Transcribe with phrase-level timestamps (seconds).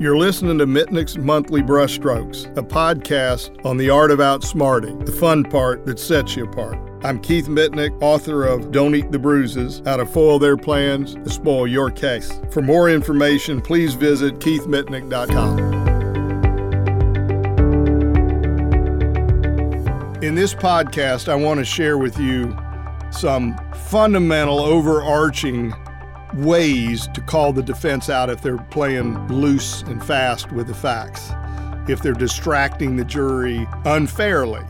[0.00, 5.44] You're listening to Mitnick's Monthly Brushstrokes, a podcast on the art of outsmarting, the fun
[5.44, 6.78] part that sets you apart.
[7.04, 11.28] I'm Keith Mitnick, author of Don't Eat the Bruises How to Foil Their Plans to
[11.28, 12.32] Spoil Your Case.
[12.50, 15.58] For more information, please visit keithmitnick.com.
[20.22, 22.56] In this podcast, I want to share with you
[23.10, 25.74] some fundamental, overarching
[26.34, 31.30] ways to call the defense out if they're playing loose and fast with the facts,
[31.88, 34.64] if they're distracting the jury unfairly,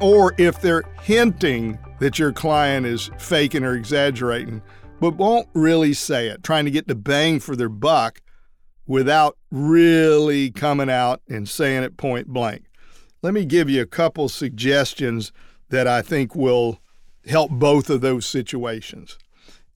[0.00, 4.62] or if they're hinting that your client is faking or exaggerating,
[5.00, 8.20] but won't really say it, trying to get the bang for their buck
[8.86, 12.64] without really coming out and saying it point blank.
[13.22, 15.32] Let me give you a couple suggestions
[15.68, 16.80] that I think will
[17.26, 19.18] help both of those situations.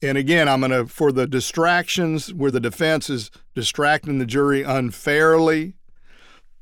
[0.05, 4.61] And again, I'm going to, for the distractions where the defense is distracting the jury
[4.61, 5.73] unfairly,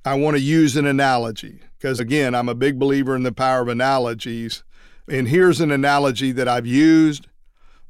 [0.05, 3.61] I want to use an analogy because, again, I'm a big believer in the power
[3.61, 4.63] of analogies.
[5.09, 7.27] And here's an analogy that I've used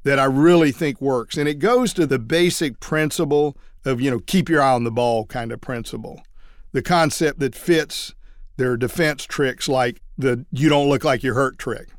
[0.01, 1.37] that I really think works.
[1.37, 4.91] And it goes to the basic principle of, you know, keep your eye on the
[4.91, 6.23] ball kind of principle.
[6.71, 8.15] The concept that fits
[8.57, 11.89] their defense tricks like the you don't look like you're hurt trick.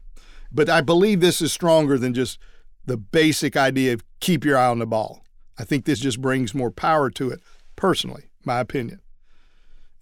[0.51, 2.41] But I believe this is stronger than just
[2.87, 5.25] the basic idea of keep your eye on the ball.
[5.59, 7.41] I think this just brings more power to it,
[7.77, 9.01] personally, my opinion.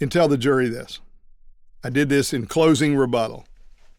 [0.01, 1.01] And tell the jury this.
[1.85, 3.47] I did this in closing rebuttal.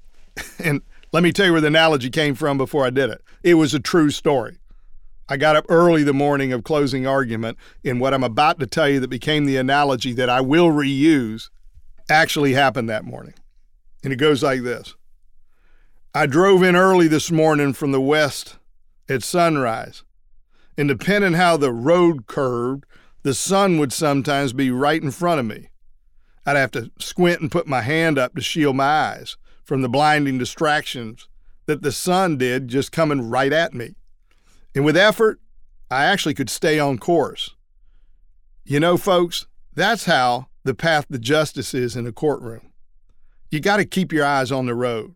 [0.63, 0.81] and
[1.11, 3.21] let me tell you where the analogy came from before I did it.
[3.43, 4.57] It was a true story.
[5.29, 8.89] I got up early the morning of closing argument, and what I'm about to tell
[8.89, 11.49] you that became the analogy that I will reuse
[12.09, 13.33] actually happened that morning.
[14.03, 14.95] And it goes like this
[16.13, 18.57] I drove in early this morning from the west
[19.09, 20.03] at sunrise.
[20.77, 22.85] And depending how the road curved,
[23.23, 25.69] the sun would sometimes be right in front of me.
[26.45, 29.89] I'd have to squint and put my hand up to shield my eyes from the
[29.89, 31.27] blinding distractions
[31.65, 33.95] that the sun did just coming right at me.
[34.75, 35.39] And with effort,
[35.89, 37.55] I actually could stay on course.
[38.65, 42.71] You know, folks, that's how the path to justice is in a courtroom.
[43.51, 45.13] You got to keep your eyes on the road,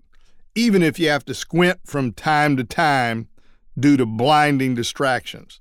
[0.56, 3.28] even if you have to squint from time to time
[3.80, 5.60] due to blinding distractions.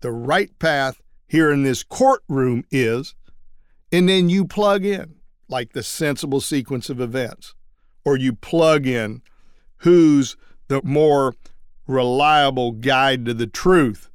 [0.00, 3.14] The right path here in this courtroom is,
[3.90, 5.16] and then you plug in,
[5.48, 7.54] like the sensible sequence of events,
[8.04, 9.22] or you plug in
[9.78, 10.36] who's
[10.68, 11.34] the more
[11.86, 14.10] reliable guide to the truth.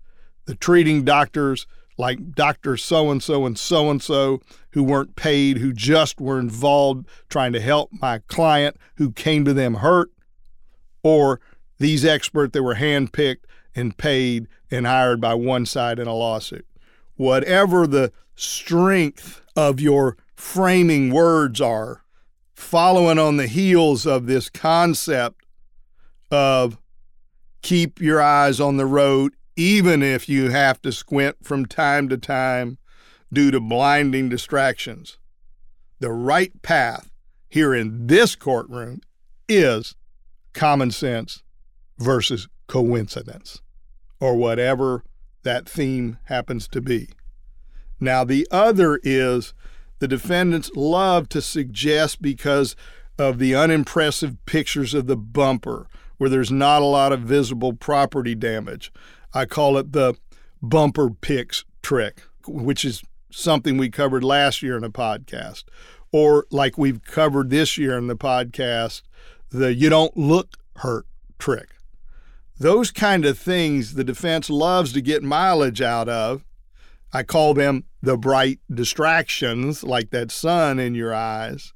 [0.45, 2.77] The treating doctors, like Dr.
[2.77, 4.41] So and so and so and so,
[4.71, 9.53] who weren't paid, who just were involved trying to help my client who came to
[9.53, 10.11] them hurt,
[11.03, 11.39] or
[11.81, 13.43] these experts that were handpicked
[13.75, 16.65] and paid and hired by one side in a lawsuit.
[17.15, 22.03] Whatever the strength of your framing words are,
[22.53, 25.45] following on the heels of this concept
[26.29, 26.77] of
[27.61, 32.17] keep your eyes on the road, even if you have to squint from time to
[32.17, 32.77] time
[33.33, 35.17] due to blinding distractions.
[35.99, 37.11] The right path
[37.49, 39.01] here in this courtroom
[39.49, 39.95] is
[40.53, 41.43] common sense
[42.01, 43.61] versus coincidence
[44.19, 45.03] or whatever
[45.43, 47.09] that theme happens to be.
[47.99, 49.53] Now, the other is
[49.99, 52.75] the defendants love to suggest because
[53.17, 58.35] of the unimpressive pictures of the bumper where there's not a lot of visible property
[58.35, 58.91] damage.
[59.33, 60.15] I call it the
[60.61, 65.63] bumper pics trick, which is something we covered last year in a podcast.
[66.11, 69.01] Or like we've covered this year in the podcast,
[69.49, 71.05] the you don't look hurt
[71.39, 71.69] trick.
[72.61, 76.45] Those kind of things the defense loves to get mileage out of.
[77.11, 81.73] I call them the bright distractions, like that sun in your eyes.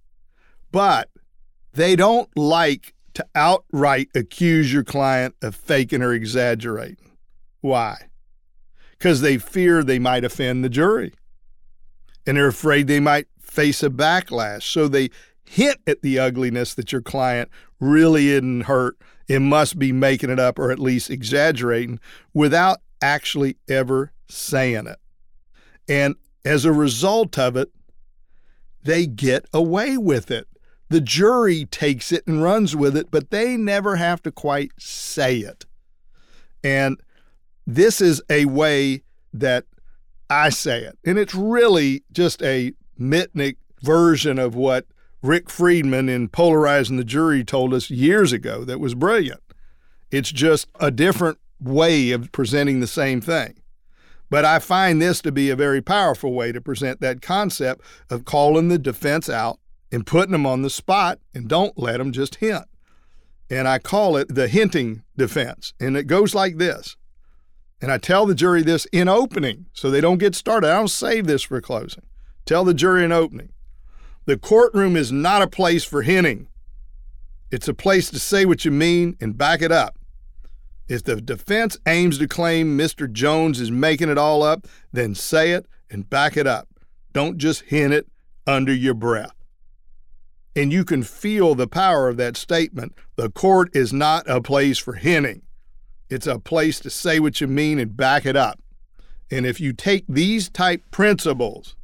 [0.71, 1.09] But
[1.73, 7.17] they don't like to outright accuse your client of faking or exaggerating.
[7.61, 7.97] Why?
[8.91, 11.13] Because they fear they might offend the jury.
[12.27, 14.61] And they're afraid they might face a backlash.
[14.61, 15.09] So they
[15.45, 17.49] hint at the ugliness that your client
[17.79, 21.99] really isn't hurt it must be making it up or at least exaggerating
[22.33, 24.99] without actually ever saying it.
[25.87, 27.71] And as a result of it,
[28.83, 30.47] they get away with it.
[30.89, 35.37] The jury takes it and runs with it, but they never have to quite say
[35.37, 35.65] it.
[36.63, 36.99] And
[37.65, 39.01] this is a way
[39.33, 39.65] that
[40.29, 40.97] I say it.
[41.03, 44.85] And it's really just a Mitnick version of what
[45.25, 49.41] Rick Friedman in Polarizing the Jury told us years ago that was brilliant.
[50.11, 53.55] It's just a different way of presenting the same thing.
[54.29, 58.25] But I find this to be a very powerful way to present that concept of
[58.25, 59.59] calling the defense out
[59.91, 62.65] and putting them on the spot and don't let them just hint.
[63.49, 65.73] And I call it the hinting defense.
[65.79, 66.97] And it goes like this.
[67.81, 70.69] And I tell the jury this in opening so they don't get started.
[70.69, 72.03] I don't save this for closing.
[72.45, 73.49] Tell the jury in opening.
[74.25, 76.47] The courtroom is not a place for hinting.
[77.51, 79.99] It's a place to say what you mean and back it up.
[80.87, 83.11] If the defense aims to claim Mr.
[83.11, 86.67] Jones is making it all up, then say it and back it up.
[87.13, 88.07] Don't just hint it
[88.47, 89.33] under your breath.
[90.55, 92.93] And you can feel the power of that statement.
[93.15, 95.43] The court is not a place for hinting,
[96.09, 98.59] it's a place to say what you mean and back it up.
[99.31, 101.75] And if you take these type principles,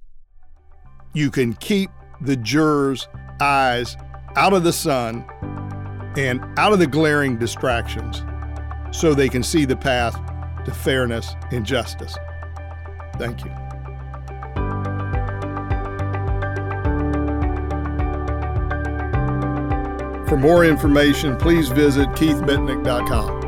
[1.14, 1.90] you can keep
[2.22, 3.08] the jurors'
[3.40, 3.98] eyes
[4.36, 5.26] out of the sun
[6.18, 8.24] and out of the glaring distractions
[8.92, 10.20] so they can see the path
[10.66, 12.16] to fairness and justice.
[13.18, 13.52] Thank you.
[20.28, 23.41] For more information, please visit keithmitnick.com.